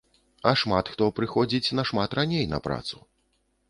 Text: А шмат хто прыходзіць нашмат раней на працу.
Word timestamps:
А 0.51 0.53
шмат 0.61 0.85
хто 0.95 1.11
прыходзіць 1.19 1.73
нашмат 1.83 2.19
раней 2.23 2.45
на 2.59 2.65
працу. 2.69 3.09